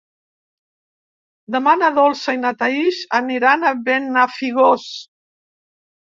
Demà 1.55 1.73
na 1.81 1.89
Dolça 1.97 2.33
i 2.37 2.39
na 2.45 2.51
Thaís 2.61 3.01
aniran 3.17 3.65
a 3.69 3.73
Benafigos. 3.89 4.87